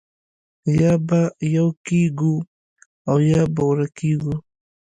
یا 0.79 0.93
به 1.07 1.21
یو 1.55 1.67
کېږو 1.87 2.35
او 3.09 3.17
یا 3.31 3.41
به 3.55 3.61
ورکېږو 3.69 4.35